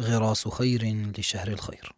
[0.00, 1.92] غراس خير لشهر الخير.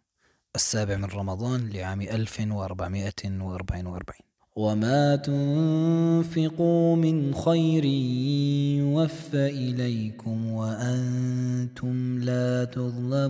[0.55, 4.21] السابع من رمضان لعام 1444
[4.55, 7.85] وما تنفقوا من خير
[8.79, 13.29] يوفى إليكم وأنتم لا تظلمون.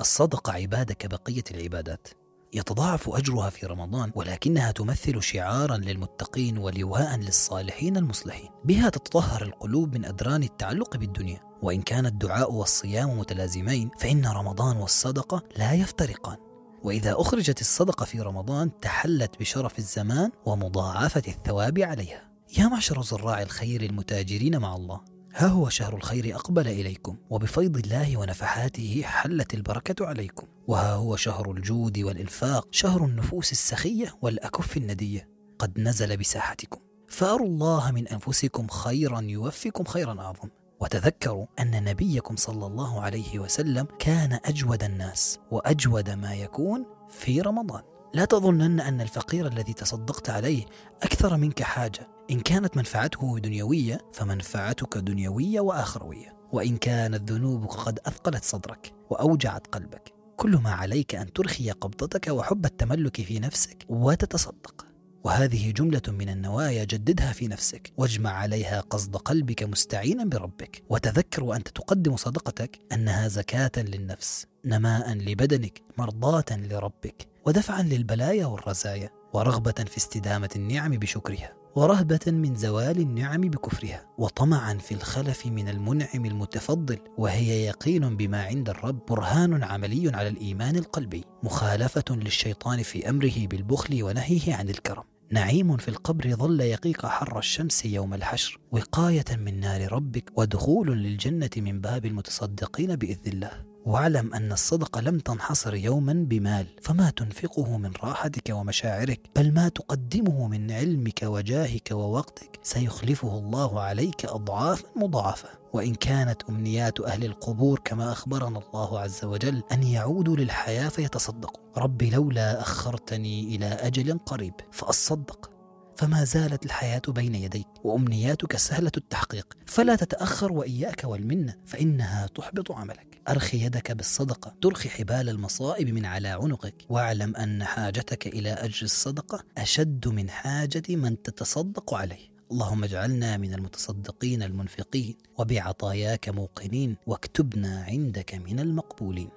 [0.00, 2.08] الصدقة عبادة كبقية العبادات.
[2.52, 8.50] يتضاعف أجرها في رمضان ولكنها تمثل شعارا للمتقين ولواء للصالحين المصلحين.
[8.64, 11.40] بها تتطهر القلوب من أدران التعلق بالدنيا.
[11.62, 16.36] وإن كان الدعاء والصيام متلازمين فإن رمضان والصدقة لا يفترقان.
[16.82, 22.30] وإذا أخرجت الصدقة في رمضان تحلت بشرف الزمان ومضاعفة الثواب عليها.
[22.58, 25.00] يا معشر زراع الخير المتاجرين مع الله.
[25.34, 30.46] ها هو شهر الخير أقبل إليكم وبفيض الله ونفحاته حلت البركة عليكم.
[30.66, 35.28] وها هو شهر الجود والإنفاق شهر النفوس السخية والأكف الندية.
[35.58, 36.80] قد نزل بساحتكم.
[37.08, 40.48] فأروا الله من أنفسكم خيرا يوفكم خيرا أعظم.
[40.80, 47.82] وتذكروا أن نبيكم صلى الله عليه وسلم كان أجود الناس وأجود ما يكون في رمضان.
[48.14, 50.66] لا تظنن أن الفقير الذي تصدقت عليه
[51.02, 52.08] أكثر منك حاجة.
[52.30, 56.36] إن كانت منفعته دنيوية فمنفعتك دنيوية وآخروية.
[56.52, 60.12] وإن كانت ذنوبك قد أثقلت صدرك وأوجعت قلبك.
[60.36, 64.86] كل ما عليك أن ترخي قبضتك وحب التملك في نفسك وتتصدق.
[65.24, 67.92] وهذه جملة من النوايا جددها في نفسك.
[67.96, 70.82] واجمع عليها قصد قلبك مستعينا بربك.
[70.88, 77.29] وتذكر وأنت تقدم صدقتك أنها زكاة للنفس نماء لبدنك مرضاة لربك.
[77.46, 84.94] ودفعا للبلايا والرزايا ورغبة في استدامة النعم بشكرها ورهبة من زوال النعم بكفرها وطمعا في
[84.94, 92.04] الخلف من المنعم المتفضل وهي يقين بما عند الرب برهان عملي على الإيمان القلبي مخالفة
[92.10, 95.04] للشيطان في أمره بالبخل ونهيه عن الكرم.
[95.32, 101.50] نعيم في القبر ظل يقيك حر الشمس يوم الحشر وقاية من نار ربك ودخول للجنة
[101.56, 103.69] من باب المتصدقين بإذن الله.
[103.86, 110.48] واعلم أن الصدقة لم تنحصر يوما بمال فما تنفقه من راحتك ومشاعرك بل ما تقدمه
[110.48, 115.48] من علمك وجاهك ووقتك سيخلفه الله عليك أضعافا مضاعفة.
[115.72, 121.64] وإن كانت أمنيات أهل القبور كما أخبرنا الله عز وجل أن يعودوا للحياة فيتصدقوا.
[121.76, 125.50] رب لولا أخرتني إلى أجل قريب فأصدق.
[126.00, 129.56] فما زالت الحياة بين يديك وأمنياتك سهلة التحقيق.
[129.66, 133.20] فلا تتأخر وإياك والمنة فإنها تحبط عملك.
[133.28, 136.74] أرخي يدك بالصدقة ترخي حبال المصائب من على عنقك.
[136.88, 142.30] واعلم أن حاجتك إلى أجر الصدقة أشد من حاجة من تتصدق عليه.
[142.52, 149.30] اللهم اجعلنا من المتصدقين المنفقين وبعطاياك موقنين واكتبنا عندك من المقبولين.